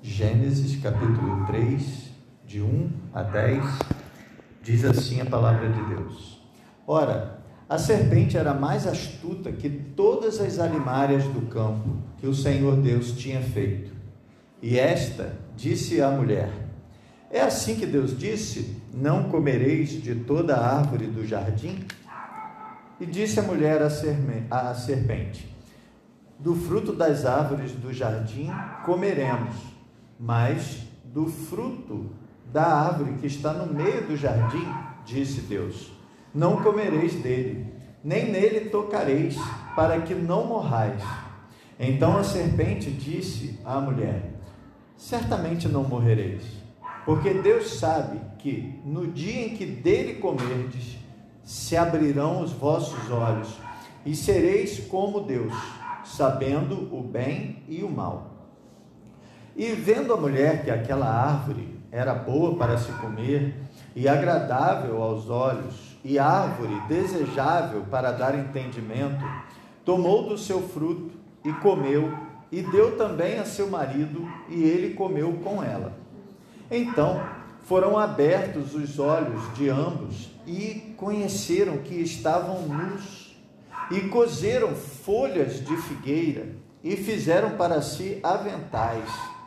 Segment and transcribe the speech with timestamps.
[0.00, 2.10] Gênesis capítulo 3,
[2.46, 3.64] de 1 a 10,
[4.62, 6.40] diz assim a palavra de Deus:
[6.86, 12.76] Ora, a serpente era mais astuta que todas as alimárias do campo que o Senhor
[12.76, 13.90] Deus tinha feito.
[14.62, 16.48] E esta disse à mulher:
[17.28, 21.84] É assim que Deus disse: Não comereis de toda a árvore do jardim?
[23.00, 25.52] E disse a mulher à serpente:
[26.38, 28.48] Do fruto das árvores do jardim
[28.84, 29.77] comeremos,
[30.18, 32.10] mas do fruto
[32.52, 34.66] da árvore que está no meio do jardim,
[35.04, 35.92] disse Deus:
[36.34, 37.66] Não comereis dele,
[38.02, 39.36] nem nele tocareis,
[39.76, 41.02] para que não morrais.
[41.78, 44.32] Então a serpente disse à mulher:
[44.96, 46.42] Certamente não morrereis,
[47.04, 50.98] porque Deus sabe que no dia em que dele comerdes,
[51.48, 53.48] se abrirão os vossos olhos
[54.04, 55.54] e sereis como Deus,
[56.04, 58.27] sabendo o bem e o mal.
[59.58, 63.56] E vendo a mulher que aquela árvore era boa para se comer
[63.96, 69.24] e agradável aos olhos, e árvore desejável para dar entendimento,
[69.84, 71.10] tomou do seu fruto
[71.44, 72.16] e comeu,
[72.52, 75.92] e deu também a seu marido, e ele comeu com ela.
[76.70, 77.20] Então
[77.62, 83.36] foram abertos os olhos de ambos e conheceram que estavam nus
[83.90, 86.46] e cozeram folhas de figueira
[86.84, 89.37] e fizeram para si aventais.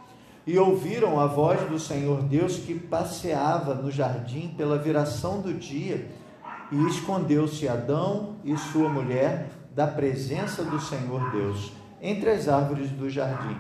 [0.46, 6.10] E ouviram a voz do Senhor Deus que passeava no jardim pela viração do dia,
[6.72, 13.10] e escondeu-se Adão e sua mulher da presença do Senhor Deus entre as árvores do
[13.10, 13.58] jardim.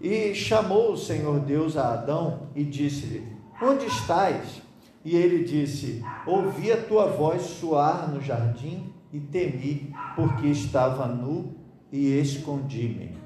[0.00, 3.26] E chamou o Senhor Deus a Adão e disse-lhe:
[3.60, 4.62] Onde estás?
[5.04, 11.54] E ele disse: Ouvi a tua voz soar no jardim e temi, porque estava nu
[11.90, 13.23] e escondi-me.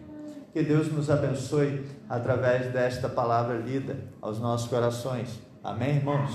[0.58, 5.38] Que Deus nos abençoe através desta palavra lida aos nossos corações.
[5.62, 6.32] Amém, irmãos?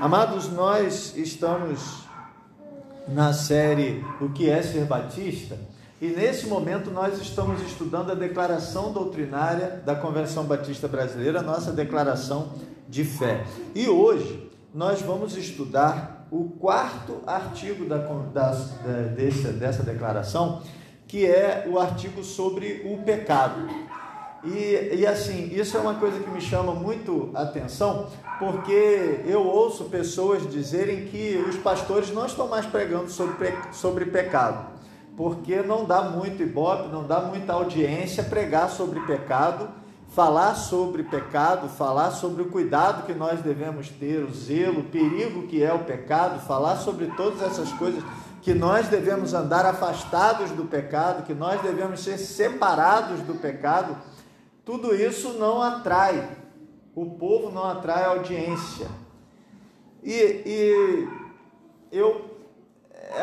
[0.00, 2.04] Amados, nós estamos
[3.06, 5.58] na série O que é ser batista
[6.00, 12.54] e nesse momento nós estamos estudando a declaração doutrinária da Convenção Batista Brasileira, nossa declaração
[12.88, 13.44] de fé.
[13.74, 18.50] E hoje nós vamos estudar o quarto artigo da, da,
[19.14, 20.62] dessa, dessa declaração,
[21.12, 23.68] que é o artigo sobre o pecado.
[24.42, 28.06] E, e assim, isso é uma coisa que me chama muito atenção,
[28.38, 34.68] porque eu ouço pessoas dizerem que os pastores não estão mais pregando sobre, sobre pecado,
[35.14, 39.68] porque não dá muito ibope, não dá muita audiência pregar sobre pecado
[40.14, 45.46] falar sobre pecado, falar sobre o cuidado que nós devemos ter, o zelo, o perigo
[45.46, 48.04] que é o pecado, falar sobre todas essas coisas
[48.42, 53.96] que nós devemos andar afastados do pecado, que nós devemos ser separados do pecado,
[54.64, 56.28] tudo isso não atrai,
[56.92, 58.88] o povo não atrai audiência.
[60.02, 61.08] E, e
[61.92, 62.32] eu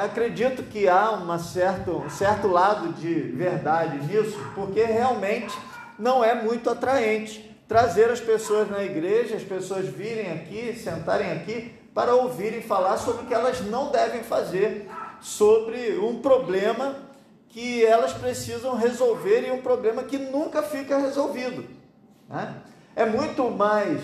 [0.02, 5.54] acredito que há uma certo, um certo lado de verdade nisso, porque realmente
[5.98, 11.76] não é muito atraente trazer as pessoas na igreja, as pessoas virem aqui, sentarem aqui
[11.94, 14.90] para ouvirem falar sobre o que elas não devem fazer,
[15.22, 16.96] sobre um problema
[17.50, 21.66] que elas precisam resolver e um problema que nunca fica resolvido.
[22.30, 22.56] Né?
[22.96, 24.02] É muito mais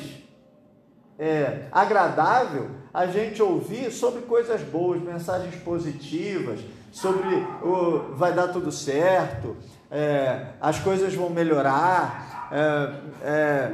[1.17, 6.59] é, agradável a gente ouvir sobre coisas boas, mensagens positivas,
[6.91, 9.55] sobre o vai dar tudo certo,
[9.91, 13.71] é, as coisas vão melhorar, é, é,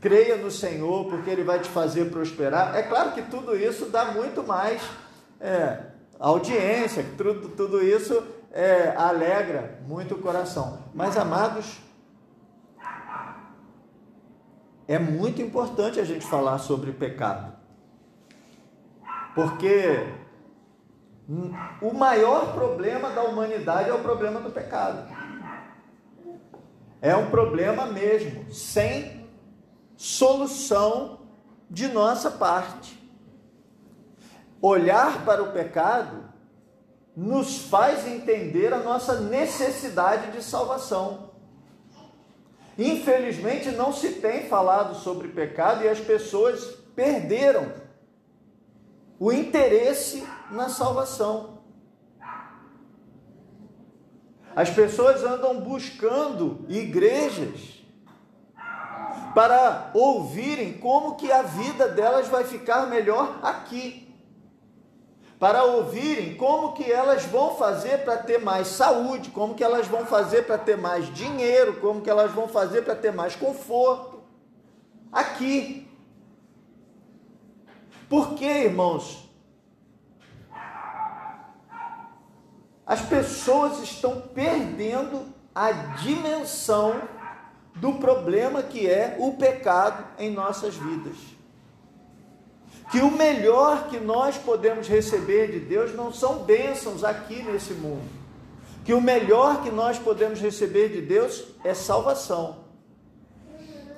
[0.00, 2.76] creia no Senhor, porque Ele vai te fazer prosperar.
[2.76, 4.80] É claro que tudo isso dá muito mais
[6.18, 8.22] audiência, tudo, tudo isso
[8.52, 10.78] é, alegra muito o coração.
[10.94, 11.78] Mas, amados,
[14.88, 17.52] é muito importante a gente falar sobre pecado,
[19.34, 20.06] porque
[21.82, 25.12] o maior problema da humanidade é o problema do pecado.
[27.02, 29.28] É um problema mesmo, sem
[29.96, 31.20] solução
[31.68, 32.95] de nossa parte.
[34.68, 36.24] Olhar para o pecado
[37.16, 41.30] nos faz entender a nossa necessidade de salvação.
[42.76, 46.64] Infelizmente, não se tem falado sobre pecado e as pessoas
[46.96, 47.72] perderam
[49.20, 51.60] o interesse na salvação.
[54.56, 57.84] As pessoas andam buscando igrejas
[59.32, 64.05] para ouvirem como que a vida delas vai ficar melhor aqui.
[65.38, 70.06] Para ouvirem como que elas vão fazer para ter mais saúde, como que elas vão
[70.06, 74.22] fazer para ter mais dinheiro, como que elas vão fazer para ter mais conforto.
[75.12, 75.86] Aqui.
[78.08, 79.28] Por que, irmãos?
[82.86, 87.02] As pessoas estão perdendo a dimensão
[87.74, 91.35] do problema que é o pecado em nossas vidas.
[92.90, 98.08] Que o melhor que nós podemos receber de Deus não são bênçãos aqui nesse mundo.
[98.84, 102.64] Que o melhor que nós podemos receber de Deus é salvação.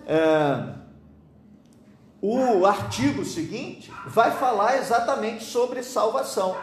[0.07, 0.75] É,
[2.21, 6.57] o artigo seguinte vai falar exatamente sobre salvação.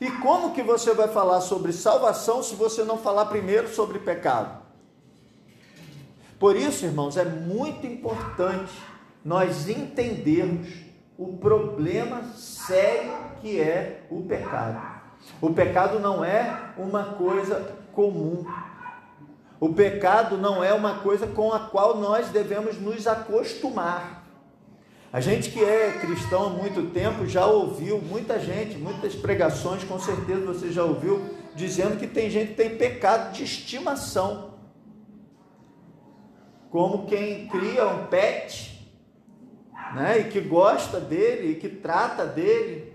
[0.00, 4.62] E como que você vai falar sobre salvação se você não falar primeiro sobre pecado?
[6.38, 8.72] Por isso, irmãos, é muito importante
[9.22, 10.68] nós entendermos
[11.20, 13.12] o problema sério
[13.42, 14.80] que é o pecado.
[15.38, 18.42] O pecado não é uma coisa comum.
[19.60, 24.24] O pecado não é uma coisa com a qual nós devemos nos acostumar.
[25.12, 29.98] A gente que é cristão há muito tempo já ouviu muita gente, muitas pregações, com
[29.98, 31.20] certeza você já ouviu,
[31.54, 34.54] dizendo que tem gente que tem pecado de estimação
[36.70, 38.69] como quem cria um pet,
[39.94, 42.92] né, e que gosta dele e que trata dele.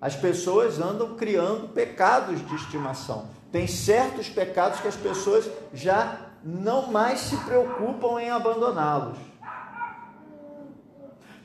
[0.00, 3.28] As pessoas andam criando pecados de estimação.
[3.50, 9.18] Tem certos pecados que as pessoas já não mais se preocupam em abandoná-los.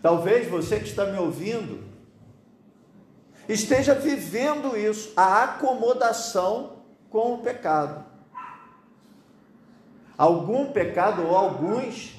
[0.01, 1.86] Talvez você que está me ouvindo
[3.48, 6.78] esteja vivendo isso, a acomodação
[7.10, 8.07] com o pecado
[10.18, 12.17] algum pecado ou alguns,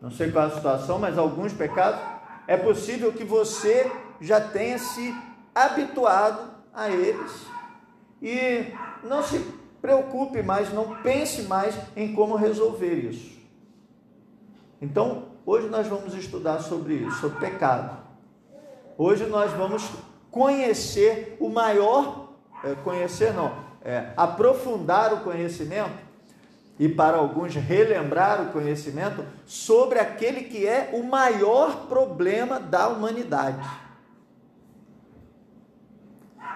[0.00, 2.00] não sei qual é a situação, mas alguns pecados,
[2.46, 3.90] é possível que você
[4.20, 5.14] já tenha se
[5.54, 7.46] habituado a eles
[8.22, 8.72] e
[9.02, 9.38] não se
[9.80, 13.38] preocupe mais, não pense mais em como resolver isso.
[14.80, 17.96] Então, hoje nós vamos estudar sobre isso, sobre pecado.
[18.96, 19.88] Hoje nós vamos
[20.30, 22.34] conhecer o maior,
[22.64, 23.52] é, conhecer não,
[23.82, 26.07] é, aprofundar o conhecimento
[26.78, 33.68] e para alguns relembrar o conhecimento sobre aquele que é o maior problema da humanidade.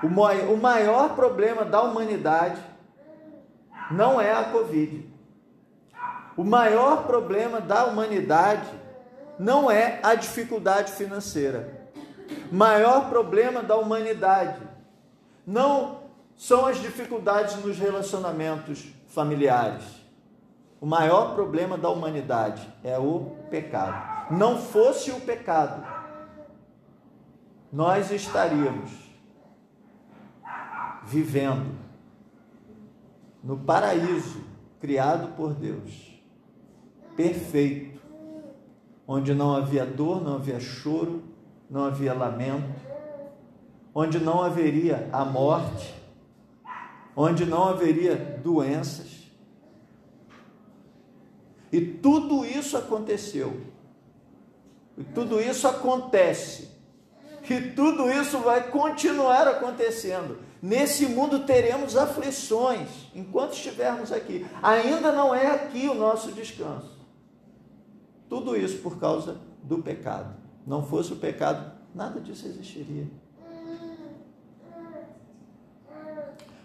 [0.02, 2.60] O maior problema da humanidade
[3.90, 5.08] não é a Covid.
[6.36, 8.68] O maior problema da humanidade
[9.38, 11.82] não é a dificuldade financeira.
[12.50, 14.60] O maior problema da humanidade
[15.46, 16.00] não
[16.36, 20.01] são as dificuldades nos relacionamentos familiares.
[20.82, 24.34] O maior problema da humanidade é o pecado.
[24.34, 25.86] Não fosse o pecado,
[27.72, 28.90] nós estaríamos
[31.04, 31.72] vivendo
[33.44, 34.40] no paraíso
[34.80, 36.20] criado por Deus,
[37.16, 38.00] perfeito,
[39.06, 41.22] onde não havia dor, não havia choro,
[41.70, 42.74] não havia lamento,
[43.94, 45.94] onde não haveria a morte,
[47.14, 49.21] onde não haveria doenças,
[51.72, 53.60] e tudo isso aconteceu.
[54.96, 56.70] E tudo isso acontece.
[57.48, 60.38] E tudo isso vai continuar acontecendo.
[60.60, 64.46] Nesse mundo teremos aflições enquanto estivermos aqui.
[64.62, 67.00] Ainda não é aqui o nosso descanso.
[68.28, 70.36] Tudo isso por causa do pecado.
[70.66, 73.06] Não fosse o pecado, nada disso existiria.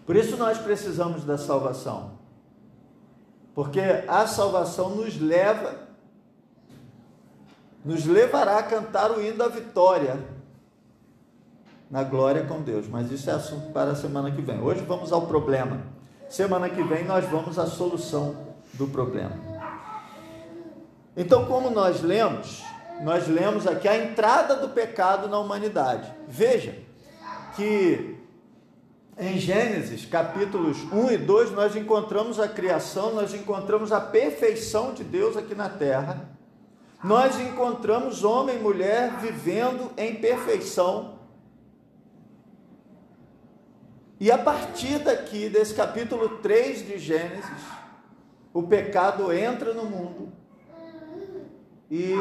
[0.06, 2.17] Por isso nós precisamos da salvação.
[3.58, 5.74] Porque a salvação nos leva,
[7.84, 10.16] nos levará a cantar o hino da vitória
[11.90, 12.86] na glória com Deus.
[12.86, 14.60] Mas isso é assunto para a semana que vem.
[14.60, 15.82] Hoje vamos ao problema.
[16.28, 18.36] Semana que vem nós vamos à solução
[18.74, 19.34] do problema.
[21.16, 22.62] Então, como nós lemos,
[23.02, 26.08] nós lemos aqui a entrada do pecado na humanidade.
[26.28, 26.78] Veja
[27.56, 28.17] que
[29.18, 35.02] em Gênesis, capítulos 1 e 2, nós encontramos a criação, nós encontramos a perfeição de
[35.02, 36.30] Deus aqui na terra.
[37.02, 41.18] Nós encontramos homem e mulher vivendo em perfeição.
[44.20, 47.62] E a partir daqui, desse capítulo 3 de Gênesis,
[48.52, 50.32] o pecado entra no mundo
[51.90, 52.14] e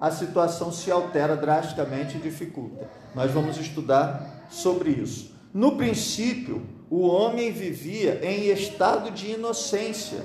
[0.00, 2.88] a situação se altera drasticamente e dificulta.
[3.14, 5.31] Nós vamos estudar sobre isso.
[5.52, 10.22] No princípio, o homem vivia em estado de inocência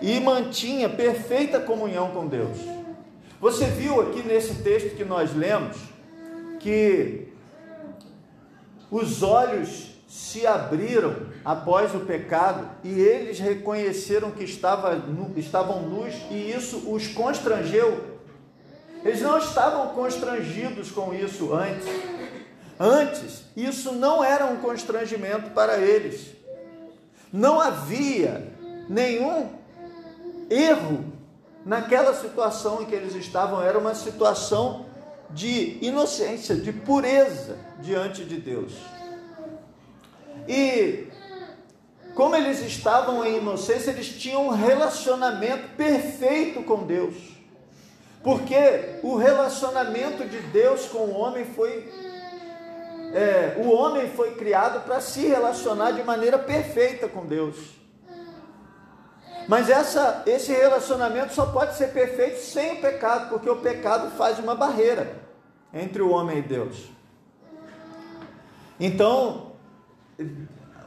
[0.00, 2.58] e mantinha perfeita comunhão com Deus.
[3.40, 5.76] Você viu aqui nesse texto que nós lemos
[6.60, 7.28] que
[8.90, 11.14] os olhos se abriram
[11.44, 15.02] após o pecado e eles reconheceram que estava,
[15.36, 18.14] estavam nus e isso os constrangeu.
[19.04, 21.84] Eles não estavam constrangidos com isso antes.
[22.78, 26.34] Antes, isso não era um constrangimento para eles.
[27.32, 28.52] Não havia
[28.88, 29.50] nenhum
[30.50, 31.04] erro
[31.64, 34.86] naquela situação em que eles estavam, era uma situação
[35.30, 38.72] de inocência, de pureza diante de Deus.
[40.46, 41.08] E
[42.14, 47.14] como eles estavam em inocência, eles tinham um relacionamento perfeito com Deus.
[48.22, 51.92] Porque o relacionamento de Deus com o homem foi.
[53.14, 57.56] É, o homem foi criado para se relacionar de maneira perfeita com Deus.
[59.46, 64.40] Mas essa, esse relacionamento só pode ser perfeito sem o pecado, porque o pecado faz
[64.40, 65.16] uma barreira
[65.72, 66.90] entre o homem e Deus.
[68.80, 69.52] Então,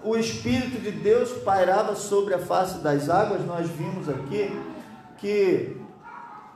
[0.03, 4.51] o Espírito de Deus pairava sobre a face das águas, nós vimos aqui
[5.17, 5.77] que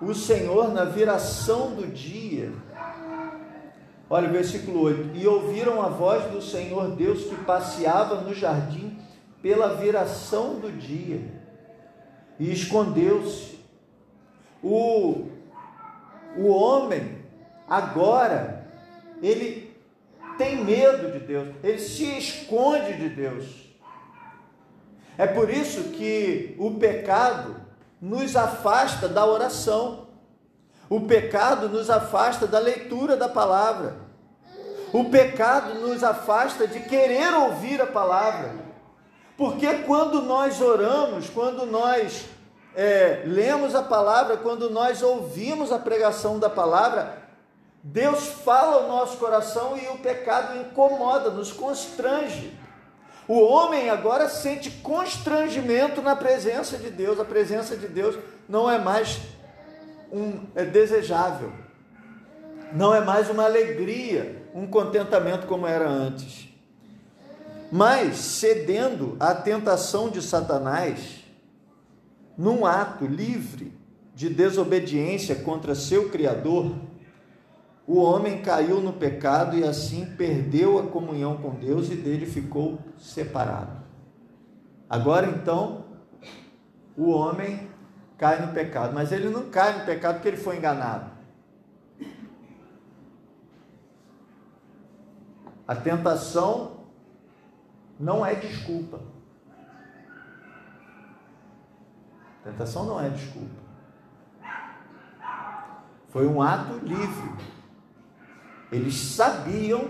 [0.02, 2.52] o Senhor, na viração do dia,
[4.12, 9.00] olha o versículo 8: E ouviram a voz do Senhor Deus que passeava no jardim
[9.42, 11.22] pela viração do dia,
[12.38, 13.60] e escondeu-se.
[14.62, 15.28] O,
[16.38, 17.18] o homem,
[17.68, 18.68] agora,
[19.24, 19.76] ele
[20.38, 23.72] tem medo de Deus, ele se esconde de Deus.
[25.18, 27.56] É por isso que o pecado
[28.00, 30.08] nos afasta da oração,
[30.92, 33.96] o pecado nos afasta da leitura da palavra,
[34.92, 38.52] o pecado nos afasta de querer ouvir a palavra,
[39.38, 42.26] porque quando nós oramos, quando nós
[42.76, 47.20] é, lemos a palavra, quando nós ouvimos a pregação da palavra,
[47.82, 52.54] Deus fala ao nosso coração e o pecado incomoda, nos constrange.
[53.30, 57.18] O homem agora sente constrangimento na presença de Deus.
[57.18, 58.18] A presença de Deus
[58.50, 59.22] não é mais
[60.12, 61.52] um é desejável.
[62.74, 66.50] Não é mais uma alegria, um contentamento como era antes.
[67.72, 71.24] Mas cedendo à tentação de Satanás,
[72.38, 73.74] num ato livre
[74.14, 76.76] de desobediência contra seu criador,
[77.88, 82.80] o homem caiu no pecado e assim perdeu a comunhão com Deus e dele ficou
[82.98, 83.82] separado.
[84.90, 85.86] Agora então,
[86.98, 87.71] o homem
[88.22, 91.10] cai no pecado, mas ele não cai no pecado porque ele foi enganado.
[95.68, 96.86] A tentação
[98.00, 99.02] não é desculpa.
[102.40, 103.62] A tentação não é desculpa.
[106.10, 107.52] Foi um ato livre
[108.72, 109.90] eles sabiam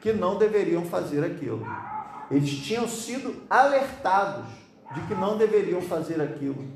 [0.00, 1.66] que não deveriam fazer aquilo.
[2.30, 4.44] Eles tinham sido alertados
[4.94, 6.68] de que não deveriam fazer aquilo.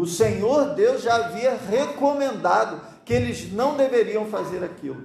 [0.00, 4.96] O Senhor Deus já havia recomendado que eles não deveriam fazer aquilo.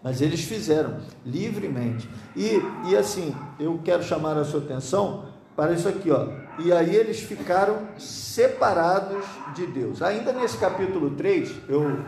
[0.00, 2.08] Mas eles fizeram livremente.
[2.36, 5.24] E, e assim, eu quero chamar a sua atenção
[5.56, 6.28] para isso aqui, ó.
[6.60, 9.24] E aí eles ficaram separados
[9.56, 10.02] de Deus.
[10.02, 11.98] Ainda nesse capítulo 3, eu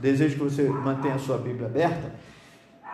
[0.00, 2.14] desejo que você mantenha a sua Bíblia aberta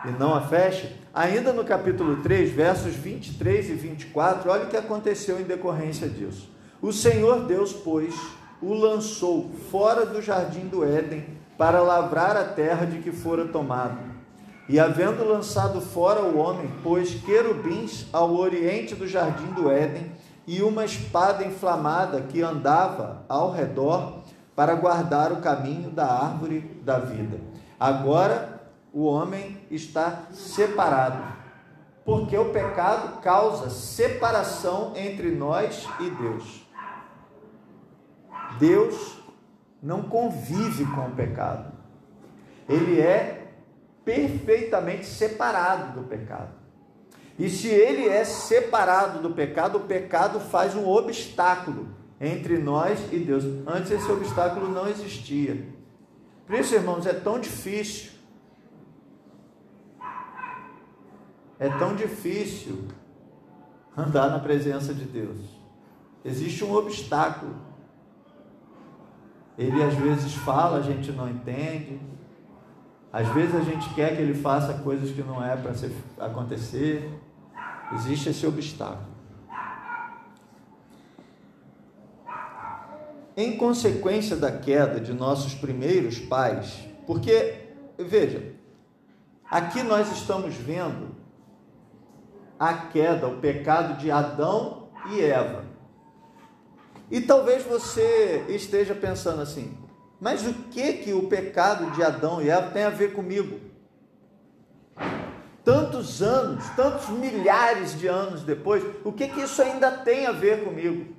[0.03, 0.93] e não a feche.
[1.13, 6.51] Ainda no capítulo 3, versos 23 e 24, olha o que aconteceu em decorrência disso.
[6.83, 8.13] O Senhor Deus, pois,
[8.61, 11.25] o lançou fora do jardim do Éden
[11.57, 13.99] para lavrar a terra de que fora tomado.
[14.67, 20.11] E havendo lançado fora o homem, pôs querubins ao oriente do jardim do Éden
[20.45, 24.19] e uma espada inflamada que andava ao redor
[24.53, 27.39] para guardar o caminho da árvore da vida.
[27.79, 28.61] Agora
[28.91, 31.23] o homem está separado,
[32.03, 36.63] porque o pecado causa separação entre nós e Deus.
[38.59, 39.19] Deus
[39.81, 41.71] não convive com o pecado.
[42.69, 43.51] Ele é
[44.05, 46.53] perfeitamente separado do pecado.
[47.37, 51.89] E se ele é separado do pecado, o pecado faz um obstáculo
[52.21, 53.43] entre nós e Deus.
[53.65, 55.67] Antes esse obstáculo não existia.
[56.45, 58.11] Por isso, irmãos, é tão difícil.
[61.59, 62.87] É tão difícil
[63.95, 65.37] andar na presença de Deus.
[66.23, 67.55] Existe um obstáculo.
[69.57, 71.99] Ele às vezes fala, a gente não entende.
[73.11, 75.73] Às vezes a gente quer que ele faça coisas que não é para
[76.25, 77.09] acontecer.
[77.93, 79.13] Existe esse obstáculo.
[83.35, 87.65] em consequência da queda de nossos primeiros pais, porque,
[87.97, 88.53] veja,
[89.53, 91.15] Aqui nós estamos vendo
[92.59, 95.63] a queda, o pecado de Adão e Eva.
[97.13, 99.77] E talvez você esteja pensando assim:
[100.19, 103.59] mas o que que o pecado de Adão e Eva tem a ver comigo?
[105.63, 110.63] Tantos anos, tantos milhares de anos depois, o que que isso ainda tem a ver
[110.63, 111.13] comigo?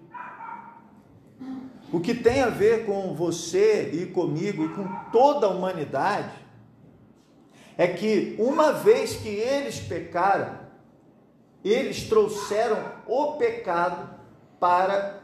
[1.92, 6.34] O que tem a ver com você e comigo e com toda a humanidade
[7.78, 10.58] é que uma vez que eles pecaram,
[11.64, 14.10] eles trouxeram o pecado
[14.58, 15.24] para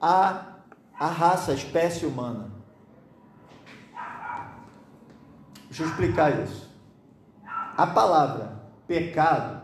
[0.00, 0.56] a,
[0.98, 2.50] a raça, a espécie humana.
[5.68, 6.68] Deixa eu explicar isso.
[7.76, 9.62] A palavra pecado,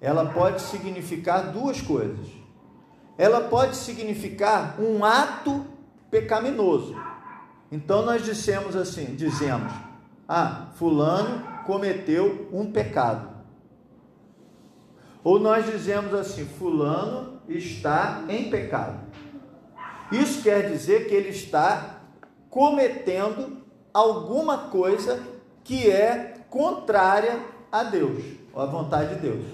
[0.00, 2.26] ela pode significar duas coisas.
[3.16, 5.64] Ela pode significar um ato
[6.10, 6.94] pecaminoso.
[7.70, 9.72] Então nós dissemos assim, dizemos:
[10.28, 13.30] "Ah, fulano cometeu um pecado".
[15.22, 19.00] Ou nós dizemos assim: fulano está em pecado.
[20.12, 22.00] Isso quer dizer que ele está
[22.48, 23.64] cometendo
[23.94, 25.22] alguma coisa
[25.62, 27.38] que é contrária
[27.70, 29.44] a Deus, ou à vontade de Deus.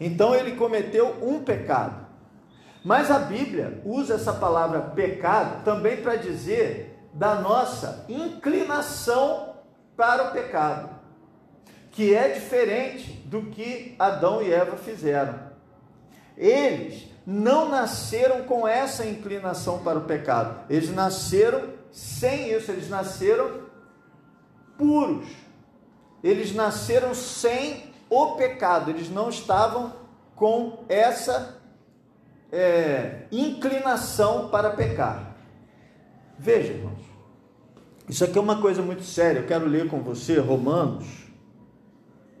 [0.00, 2.06] Então ele cometeu um pecado.
[2.84, 9.54] Mas a Bíblia usa essa palavra pecado também para dizer da nossa inclinação
[9.96, 10.90] para o pecado,
[11.90, 15.38] que é diferente do que Adão e Eva fizeram.
[16.36, 20.60] Eles não nasceram com essa inclinação para o pecado.
[20.68, 23.62] Eles nasceram sem isso, eles nasceram
[24.76, 25.26] puros.
[26.22, 29.92] Eles nasceram sem o pecado, eles não estavam
[30.34, 31.60] com essa
[32.50, 35.36] é, inclinação para pecar.
[36.38, 37.04] Veja, irmãos,
[38.08, 39.40] isso aqui é uma coisa muito séria.
[39.40, 41.06] Eu quero ler com você Romanos,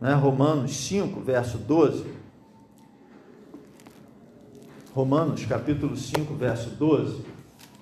[0.00, 2.23] né, Romanos 5, verso 12.
[4.94, 7.24] Romanos capítulo 5, verso 12,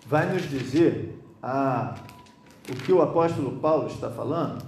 [0.06, 1.96] vai nos dizer a,
[2.70, 4.64] o que o apóstolo Paulo está falando.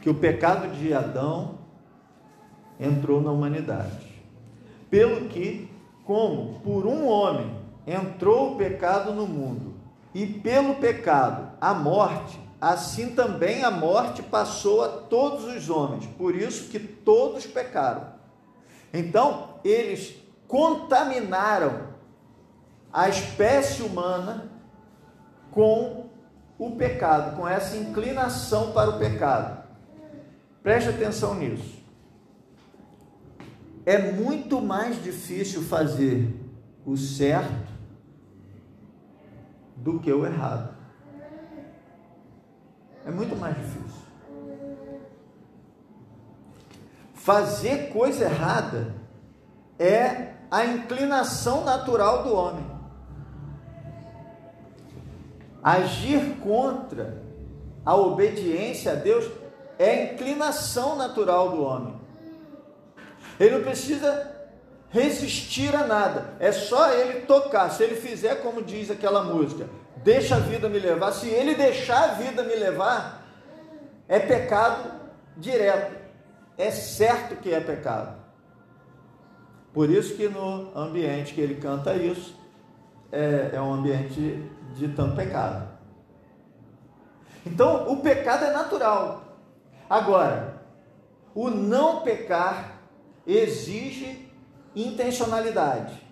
[0.00, 1.58] Que o pecado de Adão
[2.78, 4.14] entrou na humanidade.
[4.88, 5.68] Pelo que,
[6.04, 7.52] como por um homem
[7.84, 9.74] entrou o pecado no mundo,
[10.14, 16.36] e pelo pecado a morte, assim também a morte passou a todos os homens, por
[16.36, 18.14] isso que todos pecaram.
[18.92, 21.88] Então, eles contaminaram
[22.92, 24.50] a espécie humana
[25.50, 26.08] com
[26.58, 29.64] o pecado, com essa inclinação para o pecado.
[30.62, 31.76] Preste atenção nisso.
[33.84, 36.34] É muito mais difícil fazer
[36.84, 37.72] o certo
[39.76, 40.74] do que o errado.
[43.04, 43.85] É muito mais difícil.
[47.26, 48.94] Fazer coisa errada
[49.80, 52.64] é a inclinação natural do homem.
[55.60, 57.20] Agir contra
[57.84, 59.28] a obediência a Deus
[59.76, 62.00] é a inclinação natural do homem.
[63.40, 64.32] Ele não precisa
[64.90, 67.70] resistir a nada, é só ele tocar.
[67.70, 71.10] Se ele fizer como diz aquela música, deixa a vida me levar.
[71.10, 73.26] Se ele deixar a vida me levar,
[74.06, 74.92] é pecado
[75.36, 75.95] direto
[76.58, 78.16] é certo que é pecado.
[79.72, 82.34] Por isso que no ambiente que ele canta isso,
[83.12, 84.42] é, é um ambiente
[84.74, 85.68] de tanto pecado.
[87.44, 89.38] Então, o pecado é natural.
[89.88, 90.62] Agora,
[91.34, 92.80] o não pecar
[93.26, 94.28] exige
[94.74, 96.02] intencionalidade.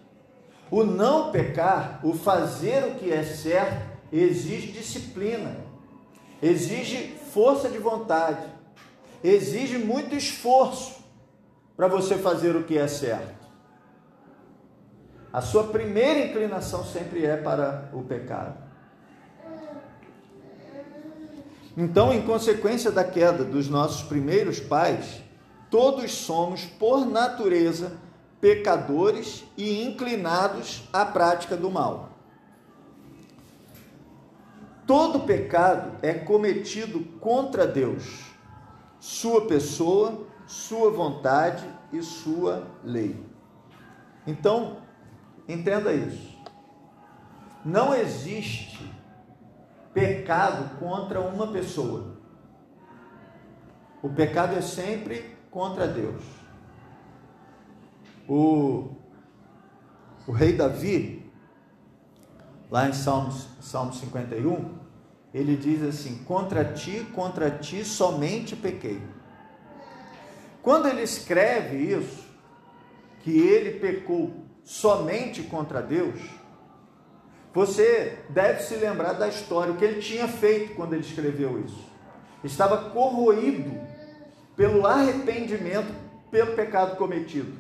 [0.71, 5.57] O não pecar, o fazer o que é certo, exige disciplina,
[6.43, 8.47] exige força de vontade
[9.25, 11.03] exige muito esforço
[11.75, 13.43] para você fazer o que é certo.
[15.33, 18.63] A sua primeira inclinação sempre é para o pecado.
[21.77, 25.23] Então, em consequência da queda dos nossos primeiros pais,
[25.71, 27.99] todos somos, por natureza,
[28.41, 32.11] pecadores e inclinados à prática do mal.
[34.87, 38.34] Todo pecado é cometido contra Deus
[39.05, 41.63] sua pessoa, sua vontade
[41.93, 43.23] e sua lei.
[44.27, 44.79] Então,
[45.47, 46.39] entenda isso.
[47.63, 48.91] Não existe
[49.93, 52.17] pecado contra uma pessoa.
[54.03, 56.25] O pecado é sempre contra Deus.
[58.27, 58.89] O,
[60.27, 61.31] o rei Davi,
[62.71, 64.79] lá em Salmos, Salmo 51,
[65.35, 69.03] ele diz assim: Contra ti, contra ti somente pequei.
[70.63, 72.25] Quando ele escreve isso,
[73.23, 76.21] que ele pecou somente contra Deus,
[77.53, 81.85] você deve se lembrar da história, o que ele tinha feito quando ele escreveu isso.
[82.43, 83.73] Estava corroído
[84.57, 85.93] pelo arrependimento
[86.31, 87.53] pelo pecado cometido.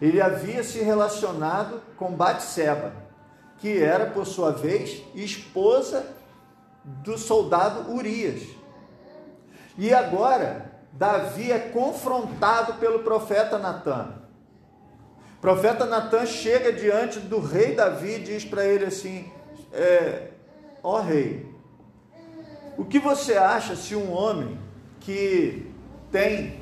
[0.00, 2.92] Ele havia se relacionado com Batseba,
[3.58, 6.19] que era, por sua vez, esposa
[6.84, 8.42] do soldado Urias.
[9.76, 14.14] E agora, Davi é confrontado pelo profeta Natan.
[15.40, 19.30] Profeta Natan chega diante do rei Davi e diz para ele assim:
[19.72, 20.28] é,
[20.82, 21.46] Ó rei,
[22.76, 24.58] o que você acha se um homem
[25.00, 25.70] que
[26.10, 26.60] tem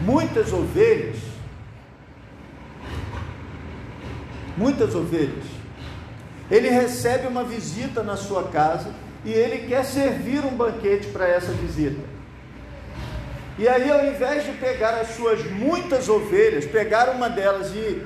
[0.00, 1.18] muitas ovelhas,
[4.56, 5.44] muitas ovelhas,
[6.50, 8.90] ele recebe uma visita na sua casa
[9.24, 12.00] e ele quer servir um banquete para essa visita.
[13.58, 18.02] E aí, ao invés de pegar as suas muitas ovelhas, pegar uma delas e,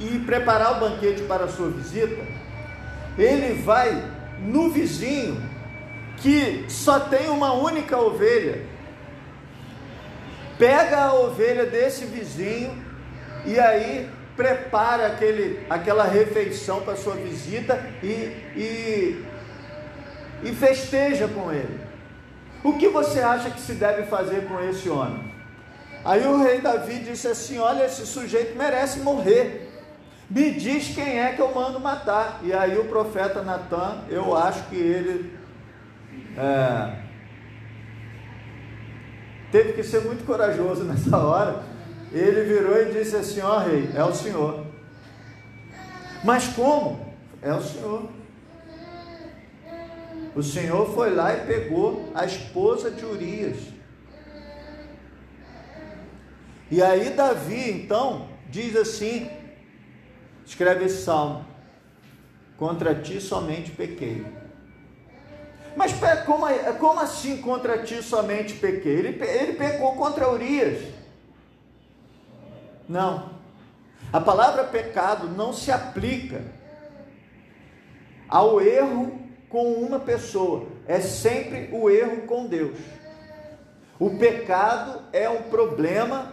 [0.00, 2.20] e preparar o banquete para a sua visita,
[3.16, 4.04] ele vai
[4.40, 5.40] no vizinho
[6.16, 8.64] que só tem uma única ovelha,
[10.58, 12.76] pega a ovelha desse vizinho
[13.46, 18.06] e aí prepara aquele, aquela refeição para sua visita e,
[18.56, 19.26] e,
[20.44, 21.80] e festeja com ele.
[22.62, 25.34] O que você acha que se deve fazer com esse homem?
[26.04, 29.68] Aí o rei Davi disse assim: Olha, esse sujeito merece morrer.
[30.30, 32.38] Me diz quem é que eu mando matar.
[32.44, 35.36] E aí o profeta Natan, eu acho que ele
[36.36, 36.92] é,
[39.50, 41.62] teve que ser muito corajoso nessa hora
[42.12, 44.66] ele virou e disse assim: Ó rei, é o senhor.
[46.24, 47.14] Mas como?
[47.42, 48.08] É o senhor.
[50.34, 53.56] O senhor foi lá e pegou a esposa de Urias.
[56.70, 59.30] E aí Davi, então, diz assim:
[60.46, 61.44] escreve esse salmo:
[62.56, 64.24] Contra ti somente pequei.
[65.76, 65.92] Mas
[66.26, 66.46] como,
[66.78, 68.98] como assim contra ti somente pequei?
[68.98, 70.82] Ele, ele pecou contra Urias.
[72.88, 73.30] Não.
[74.12, 76.42] A palavra pecado não se aplica
[78.28, 82.78] ao erro com uma pessoa, é sempre o erro com Deus.
[83.98, 86.32] O pecado é um problema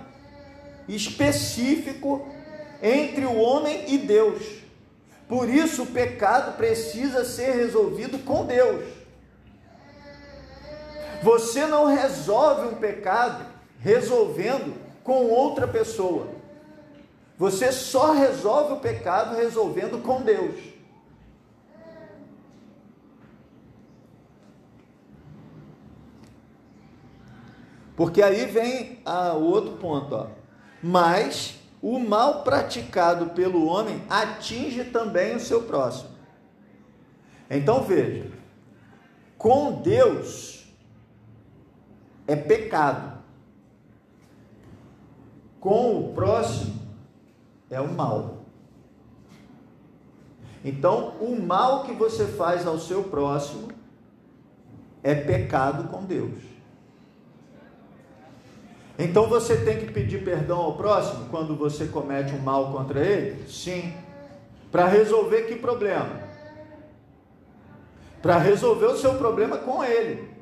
[0.87, 2.27] específico
[2.81, 4.43] entre o homem e Deus.
[5.27, 8.85] Por isso o pecado precisa ser resolvido com Deus.
[11.23, 13.45] Você não resolve um pecado
[13.79, 16.34] resolvendo com outra pessoa.
[17.37, 20.55] Você só resolve o pecado resolvendo com Deus.
[27.95, 30.27] Porque aí vem o outro ponto, ó.
[30.81, 36.09] Mas o mal praticado pelo homem atinge também o seu próximo.
[37.49, 38.31] Então veja,
[39.37, 40.65] com Deus
[42.27, 43.15] é pecado.
[45.59, 46.74] Com o próximo
[47.69, 48.45] é o mal.
[50.63, 53.67] Então, o mal que você faz ao seu próximo
[55.03, 56.55] é pecado com Deus.
[58.97, 63.47] Então você tem que pedir perdão ao próximo quando você comete um mal contra ele?
[63.47, 63.93] Sim.
[64.71, 66.23] Para resolver que problema?
[68.21, 70.33] Para resolver o seu problema com ele.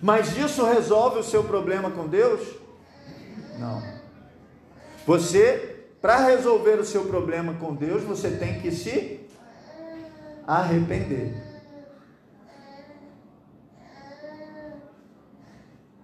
[0.00, 2.40] Mas isso resolve o seu problema com Deus?
[3.58, 3.93] Não.
[5.06, 9.20] Você, para resolver o seu problema com Deus, você tem que se
[10.46, 11.34] arrepender.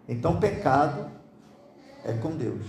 [0.08, 1.10] Então, pecado
[2.04, 2.66] é com Deus.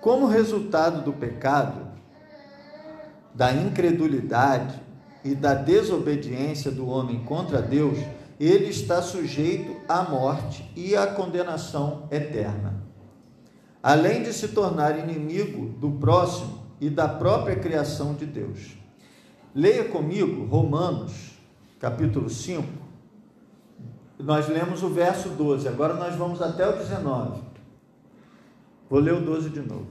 [0.00, 1.92] Como resultado do pecado,
[3.34, 4.80] da incredulidade
[5.24, 7.98] e da desobediência do homem contra Deus,
[8.44, 12.82] ele está sujeito à morte e à condenação eterna.
[13.80, 18.76] Além de se tornar inimigo do próximo e da própria criação de Deus.
[19.54, 21.38] Leia comigo Romanos,
[21.78, 22.66] capítulo 5.
[24.18, 27.40] Nós lemos o verso 12, agora nós vamos até o 19.
[28.90, 29.86] Vou ler o 12 de novo.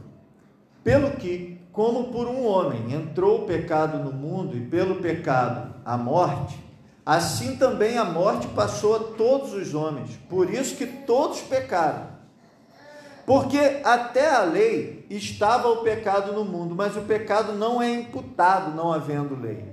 [0.83, 5.95] Pelo que, como por um homem entrou o pecado no mundo e pelo pecado a
[5.95, 6.70] morte,
[7.05, 12.07] Assim também a morte passou a todos os homens, por isso que todos pecaram.
[13.25, 18.75] Porque até a lei estava o pecado no mundo, mas o pecado não é imputado
[18.75, 19.65] não havendo lei.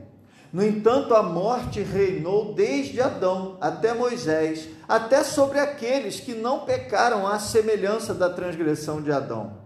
[0.50, 7.26] No entanto, a morte reinou desde Adão até Moisés, até sobre aqueles que não pecaram
[7.26, 9.58] à semelhança da transgressão de Adão,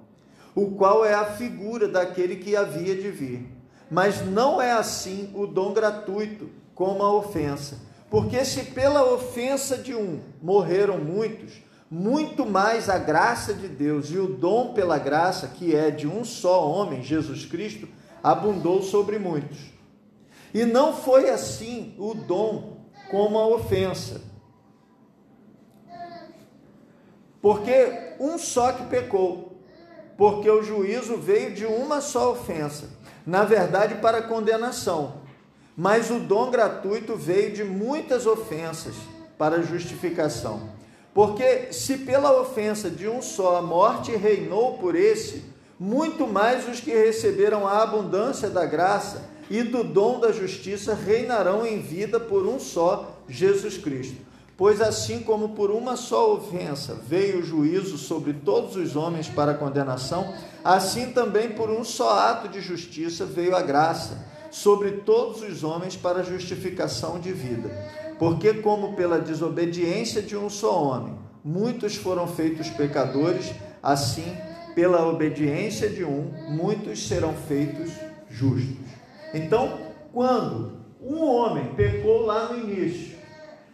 [0.54, 3.48] o qual é a figura daquele que havia de vir.
[3.88, 7.78] Mas não é assim o dom gratuito como a ofensa.
[8.10, 14.18] Porque se pela ofensa de um morreram muitos, muito mais a graça de Deus e
[14.18, 17.88] o dom pela graça, que é de um só homem, Jesus Cristo,
[18.20, 19.58] abundou sobre muitos.
[20.52, 24.20] E não foi assim o dom como a ofensa.
[27.40, 29.56] Porque um só que pecou,
[30.18, 32.88] porque o juízo veio de uma só ofensa,
[33.24, 35.22] na verdade para condenação.
[35.76, 38.94] Mas o dom gratuito veio de muitas ofensas
[39.38, 40.68] para justificação.
[41.14, 45.44] Porque se pela ofensa de um só a morte reinou por esse,
[45.78, 51.66] muito mais os que receberam a abundância da graça e do dom da justiça reinarão
[51.66, 54.16] em vida por um só, Jesus Cristo.
[54.56, 59.54] Pois assim como por uma só ofensa veio o juízo sobre todos os homens para
[59.54, 60.32] condenação,
[60.62, 65.96] assim também por um só ato de justiça veio a graça sobre todos os homens
[65.96, 67.70] para justificação de vida.
[68.18, 73.50] Porque, como pela desobediência de um só homem, muitos foram feitos pecadores,
[73.82, 74.36] assim,
[74.74, 77.90] pela obediência de um, muitos serão feitos
[78.28, 78.76] justos.
[79.32, 79.78] Então,
[80.12, 83.16] quando um homem pecou lá no início,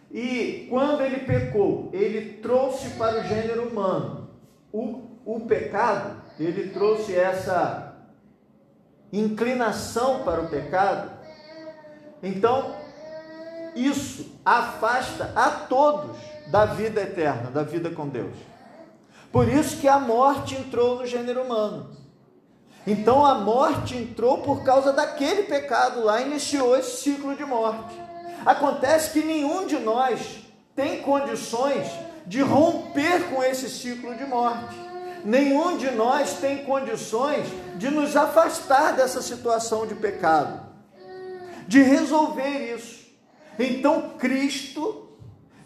[0.09, 4.29] e quando ele pecou, ele trouxe para o gênero humano
[4.71, 7.88] o, o pecado, ele trouxe essa
[9.11, 11.11] inclinação para o pecado.
[12.21, 12.75] Então,
[13.75, 16.17] isso afasta a todos
[16.47, 18.35] da vida eterna, da vida com Deus.
[19.31, 21.91] Por isso que a morte entrou no gênero humano.
[22.87, 27.93] Então a morte entrou por causa daquele pecado lá, iniciou esse ciclo de morte.
[28.45, 30.39] Acontece que nenhum de nós
[30.75, 31.87] tem condições
[32.25, 34.88] de romper com esse ciclo de morte.
[35.23, 40.65] Nenhum de nós tem condições de nos afastar dessa situação de pecado,
[41.67, 43.07] de resolver isso.
[43.57, 45.09] Então Cristo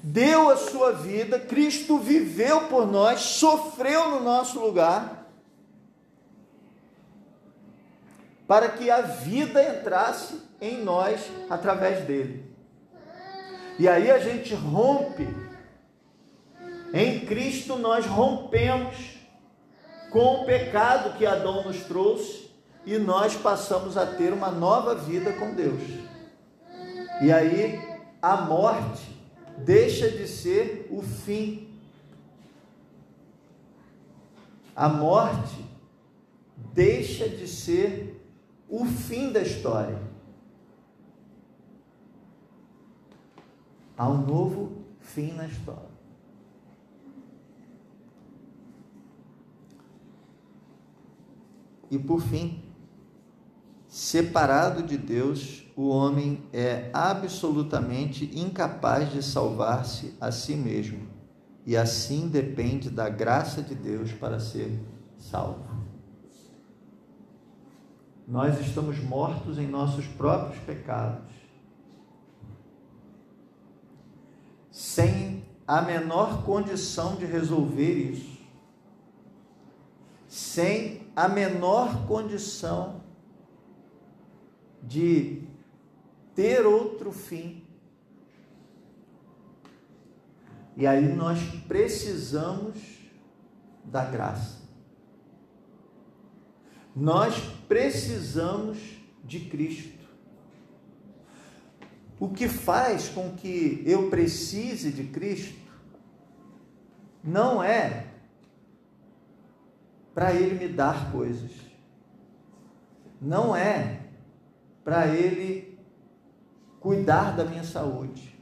[0.01, 5.29] deu a sua vida, Cristo viveu por nós, sofreu no nosso lugar,
[8.47, 12.51] para que a vida entrasse em nós através dele.
[13.79, 15.27] E aí a gente rompe,
[16.93, 19.12] em Cristo nós rompemos
[20.13, 22.47] com o pecado que Adão nos trouxe
[22.86, 25.82] e nós passamos a ter uma nova vida com Deus.
[27.19, 27.82] E aí
[28.21, 29.19] a morte
[29.58, 31.67] deixa de ser o fim.
[34.76, 35.65] A morte
[36.58, 38.23] deixa de ser
[38.69, 39.99] o fim da história.
[43.97, 45.93] Há um novo fim na história.
[51.93, 52.60] E por fim,
[53.88, 61.08] separado de Deus, o homem é absolutamente incapaz de salvar-se a si mesmo
[61.63, 64.84] e assim depende da graça de Deus para ser
[65.19, 65.63] salvo.
[68.27, 71.32] Nós estamos mortos em nossos próprios pecados,
[74.71, 78.41] sem a menor condição de resolver isso,
[80.27, 83.02] sem a menor condição
[84.82, 85.43] de
[86.36, 87.63] ter outro fim.
[90.76, 92.78] E aí nós precisamos
[93.86, 94.63] da graça.
[96.95, 97.36] Nós
[97.67, 98.78] precisamos
[99.23, 100.04] de Cristo.
[102.19, 105.62] O que faz com que eu precise de Cristo
[107.23, 108.12] não é
[110.13, 111.52] para Ele me dar coisas,
[113.21, 114.02] não é
[114.84, 115.80] para Ele
[116.80, 118.38] cuidar da minha saúde.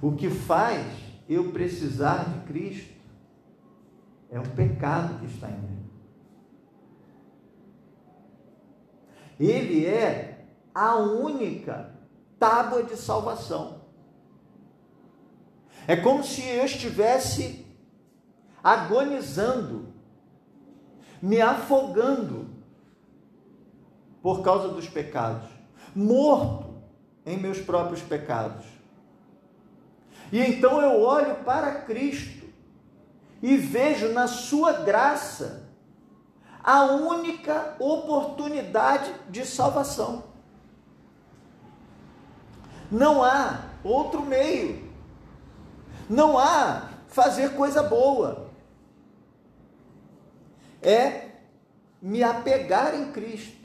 [0.00, 0.86] O que faz
[1.28, 2.94] eu precisar de Cristo
[4.30, 5.78] é o pecado que está em mim.
[9.38, 11.94] Ele é a única
[12.38, 13.82] tábua de salvação.
[15.86, 17.66] É como se eu estivesse
[18.62, 19.94] agonizando,
[21.20, 22.48] me afogando
[24.22, 25.48] por causa dos pecados,
[25.94, 26.74] morto
[27.24, 28.66] em meus próprios pecados.
[30.30, 32.46] E então eu olho para Cristo
[33.42, 35.68] e vejo na Sua graça
[36.62, 40.24] a única oportunidade de salvação.
[42.90, 44.88] Não há outro meio.
[46.08, 48.47] Não há fazer coisa boa.
[50.82, 51.28] É
[52.00, 53.58] me apegar em Cristo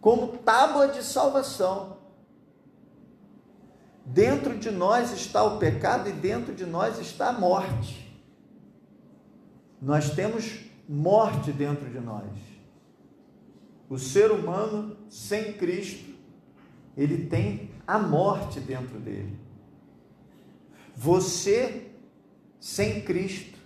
[0.00, 1.98] como tábua de salvação.
[4.04, 8.12] Dentro de nós está o pecado e dentro de nós está a morte.
[9.80, 12.30] Nós temos morte dentro de nós.
[13.88, 16.12] O ser humano sem Cristo,
[16.96, 19.38] ele tem a morte dentro dele.
[20.96, 21.92] Você
[22.58, 23.58] sem Cristo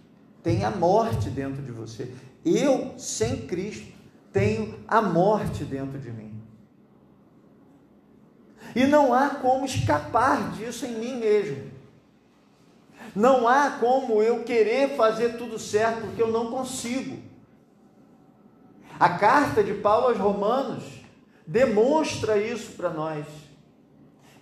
[0.47, 2.09] tem a morte dentro de você.
[2.45, 3.93] Eu sem Cristo
[4.33, 6.41] tenho a morte dentro de mim.
[8.73, 11.69] E não há como escapar disso em mim mesmo.
[13.13, 17.21] Não há como eu querer fazer tudo certo, porque eu não consigo.
[19.01, 20.85] A carta de Paulo aos Romanos
[21.45, 23.27] demonstra isso para nós.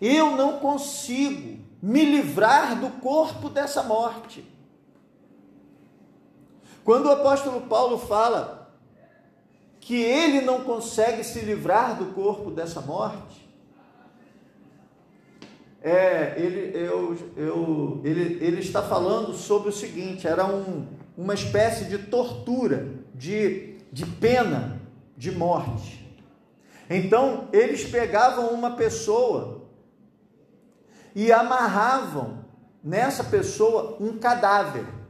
[0.02, 4.52] Eu não consigo me livrar do corpo dessa morte.
[6.84, 8.70] Quando o apóstolo Paulo fala
[9.80, 13.44] que ele não consegue se livrar do corpo dessa morte,
[15.82, 21.86] é, ele, eu, eu, ele, ele está falando sobre o seguinte: era um, uma espécie
[21.86, 24.80] de tortura, de, de pena
[25.16, 26.04] de morte.
[26.88, 29.62] Então, eles pegavam uma pessoa
[31.14, 32.44] e amarravam
[32.82, 35.03] nessa pessoa um cadáver.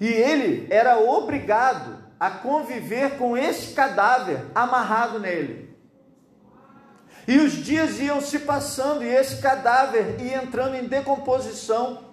[0.00, 5.70] E ele era obrigado a conviver com esse cadáver amarrado nele.
[7.28, 12.10] E os dias iam se passando e esse cadáver ia entrando em decomposição.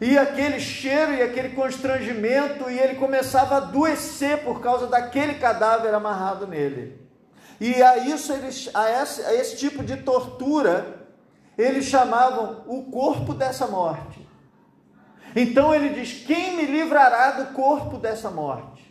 [0.00, 5.94] E aquele cheiro e aquele constrangimento, e ele começava a adoecer por causa daquele cadáver
[5.94, 7.00] amarrado nele.
[7.60, 11.06] E a isso eles, a esse, a esse tipo de tortura,
[11.56, 14.21] eles chamavam o corpo dessa morte.
[15.34, 18.82] Então ele diz: Quem me livrará do corpo dessa morte?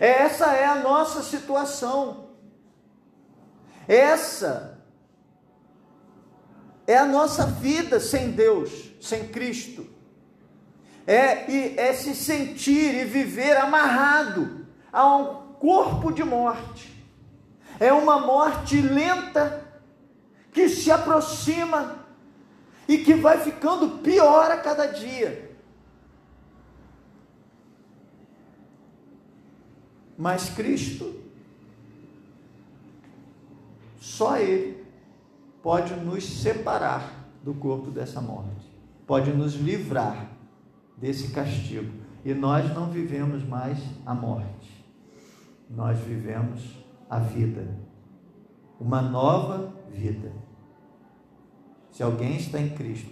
[0.00, 2.26] Essa é a nossa situação.
[3.86, 4.82] Essa
[6.86, 9.86] é a nossa vida sem Deus, sem Cristo.
[11.06, 16.92] É, é se sentir e viver amarrado a um corpo de morte.
[17.78, 19.64] É uma morte lenta
[20.52, 22.05] que se aproxima
[22.88, 25.56] e que vai ficando pior a cada dia.
[30.16, 31.14] Mas Cristo,
[33.98, 34.84] só Ele
[35.62, 38.66] pode nos separar do corpo dessa morte,
[39.06, 40.30] pode nos livrar
[40.96, 41.92] desse castigo.
[42.24, 44.84] E nós não vivemos mais a morte,
[45.70, 46.60] nós vivemos
[47.08, 47.68] a vida,
[48.80, 50.32] uma nova vida.
[51.96, 53.10] Se alguém está em Cristo,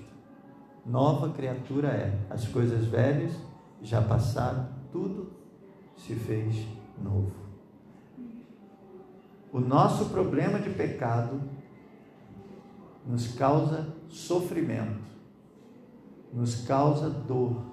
[0.84, 2.18] nova criatura é.
[2.28, 3.32] As coisas velhas
[3.80, 5.32] já passaram, tudo
[5.96, 6.66] se fez
[7.02, 7.32] novo.
[9.50, 11.40] O nosso problema de pecado
[13.06, 15.00] nos causa sofrimento,
[16.30, 17.64] nos causa dor,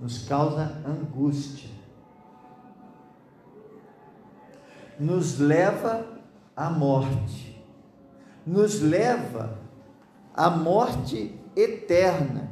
[0.00, 1.68] nos causa angústia,
[4.98, 6.06] nos leva
[6.56, 7.62] à morte,
[8.46, 9.67] nos leva
[10.38, 12.48] a morte eterna.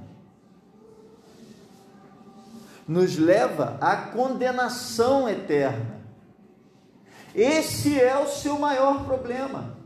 [2.87, 6.01] Nos leva à condenação eterna.
[7.33, 9.77] Esse é o seu maior problema.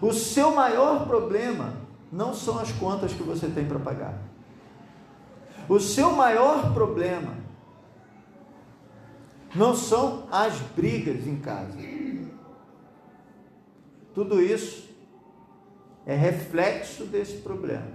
[0.00, 1.74] O seu maior problema
[2.10, 4.18] não são as contas que você tem para pagar.
[5.68, 7.34] O seu maior problema
[9.54, 11.78] não são as brigas em casa.
[14.16, 14.88] Tudo isso
[16.06, 17.92] é reflexo desse problema.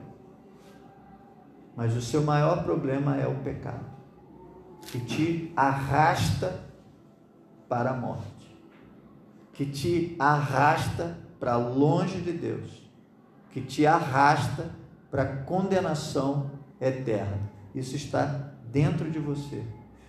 [1.75, 3.89] Mas o seu maior problema é o pecado,
[4.83, 6.63] que te arrasta
[7.67, 8.56] para a morte,
[9.52, 12.87] que te arrasta para longe de Deus,
[13.50, 14.69] que te arrasta
[15.10, 17.50] para a condenação eterna.
[17.73, 18.25] Isso está
[18.71, 19.63] dentro de você.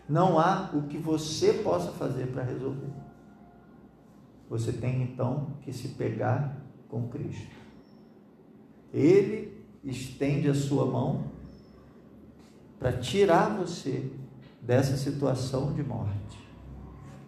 [0.07, 3.02] Não há o que você possa fazer para resolver.
[4.53, 7.57] Você tem então que se pegar com Cristo.
[8.93, 11.25] Ele estende a sua mão
[12.79, 14.13] para tirar você
[14.61, 16.39] dessa situação de morte,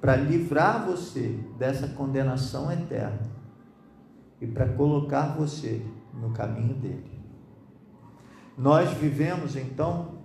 [0.03, 3.31] para livrar você dessa condenação eterna
[4.39, 7.11] e para colocar você no caminho dele.
[8.59, 10.19] Nós vivemos então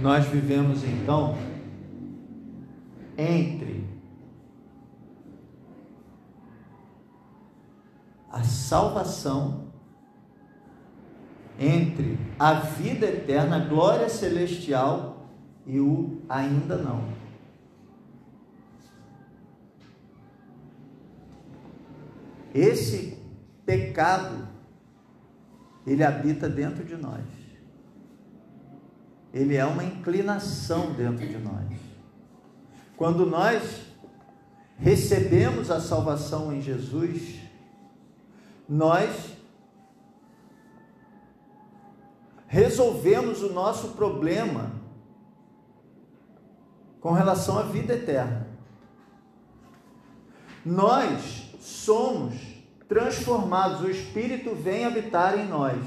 [0.00, 1.53] nós vivemos então
[3.16, 3.86] entre
[8.30, 9.68] a salvação,
[11.58, 15.28] entre a vida eterna, a glória celestial
[15.64, 17.04] e o ainda não.
[22.52, 23.18] Esse
[23.64, 24.48] pecado,
[25.86, 27.24] ele habita dentro de nós.
[29.32, 31.83] Ele é uma inclinação dentro de nós.
[32.96, 33.82] Quando nós
[34.78, 37.40] recebemos a salvação em Jesus,
[38.68, 39.34] nós
[42.46, 44.72] resolvemos o nosso problema
[47.00, 48.46] com relação à vida eterna.
[50.64, 52.34] Nós somos
[52.88, 55.82] transformados, o Espírito vem habitar em nós,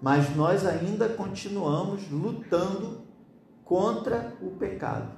[0.00, 3.02] mas nós ainda continuamos lutando
[3.64, 5.15] contra o pecado,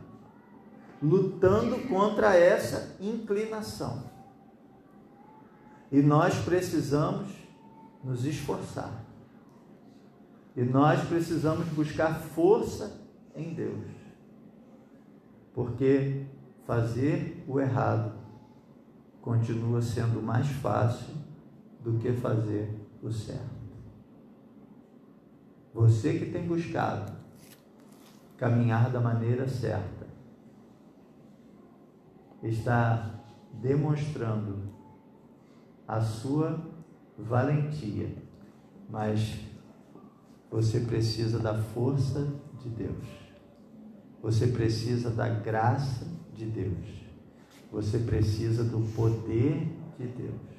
[1.02, 4.04] lutando contra essa inclinação.
[5.90, 7.28] E nós precisamos
[8.02, 9.04] nos esforçar.
[10.56, 13.00] E nós precisamos buscar força
[13.34, 13.86] em Deus.
[15.54, 16.26] Porque
[16.66, 18.12] fazer o errado
[19.22, 21.14] continua sendo mais fácil
[21.80, 23.58] do que fazer o certo.
[25.72, 27.12] Você que tem buscado
[28.36, 30.07] caminhar da maneira certa,
[32.42, 33.22] está
[33.52, 34.72] demonstrando
[35.86, 36.58] a sua
[37.16, 38.14] valentia,
[38.88, 39.38] mas
[40.50, 42.32] você precisa da força
[42.62, 43.06] de Deus.
[44.22, 46.98] Você precisa da graça de Deus.
[47.70, 49.68] Você precisa do poder
[49.98, 50.58] de Deus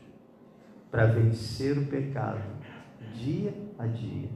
[0.91, 2.43] para vencer o pecado
[3.13, 4.29] dia a dia.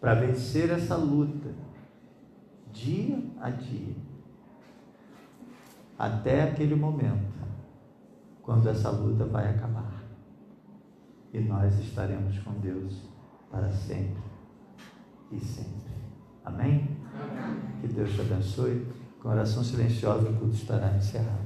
[0.00, 1.54] Para vencer essa luta
[2.72, 3.94] dia a dia.
[5.98, 7.34] Até aquele momento
[8.42, 10.04] quando essa luta vai acabar.
[11.32, 13.08] E nós estaremos com Deus
[13.50, 14.22] para sempre
[15.32, 15.92] e sempre.
[16.44, 16.98] Amém?
[17.14, 17.80] Amém.
[17.80, 18.86] Que Deus te abençoe.
[19.20, 21.43] Com oração silenciosa, o culto estará encerrado.